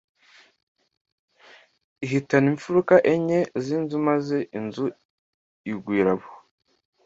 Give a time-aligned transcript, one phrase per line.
[2.05, 4.85] ihitana impfuruka enye z inzu maze inzu
[5.71, 6.29] igwira abo